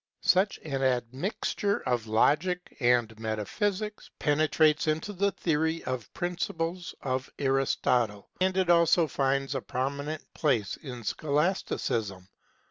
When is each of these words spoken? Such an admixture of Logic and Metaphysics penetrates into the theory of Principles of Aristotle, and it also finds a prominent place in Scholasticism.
Such 0.23 0.57
an 0.65 0.81
admixture 0.81 1.77
of 1.81 2.07
Logic 2.07 2.75
and 2.79 3.19
Metaphysics 3.19 4.09
penetrates 4.17 4.87
into 4.87 5.13
the 5.13 5.31
theory 5.31 5.83
of 5.83 6.11
Principles 6.15 6.95
of 7.03 7.29
Aristotle, 7.37 8.31
and 8.41 8.57
it 8.57 8.71
also 8.71 9.05
finds 9.05 9.53
a 9.53 9.61
prominent 9.61 10.23
place 10.33 10.75
in 10.77 11.03
Scholasticism. 11.03 12.27